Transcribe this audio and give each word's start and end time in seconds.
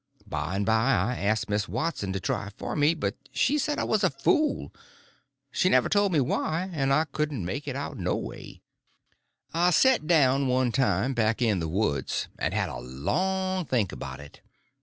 By 0.25 0.55
and 0.55 0.65
by, 0.65 0.95
one 0.95 1.15
day, 1.15 1.21
I 1.21 1.25
asked 1.27 1.47
Miss 1.47 1.67
Watson 1.67 2.11
to 2.11 2.19
try 2.19 2.49
for 2.57 2.75
me, 2.75 2.95
but 2.95 3.17
she 3.31 3.59
said 3.59 3.77
I 3.77 3.83
was 3.83 4.03
a 4.03 4.09
fool. 4.09 4.73
She 5.51 5.69
never 5.69 5.89
told 5.89 6.11
me 6.11 6.19
why, 6.19 6.71
and 6.73 6.91
I 6.91 7.03
couldn't 7.05 7.45
make 7.45 7.67
it 7.67 7.75
out 7.75 7.99
no 7.99 8.15
way. 8.15 8.63
I 9.53 9.69
set 9.69 10.07
down 10.07 10.47
one 10.47 10.71
time 10.71 11.13
back 11.13 11.39
in 11.39 11.59
the 11.59 11.67
woods, 11.67 12.29
and 12.39 12.51
had 12.51 12.69
a 12.69 12.79
long 12.79 13.63
think 13.65 13.91
about 13.91 14.19
it. 14.19 14.41